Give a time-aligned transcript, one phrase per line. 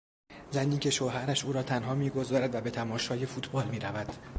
[0.51, 4.09] زنی که شوهرش او را تنها میگذارد و به تماشای فوتبال میرود.